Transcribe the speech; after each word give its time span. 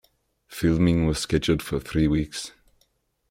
Filming 0.47 1.05
was 1.05 1.19
scheduled 1.19 1.61
for 1.61 1.79
three 1.79 2.07
weeks. 2.07 2.53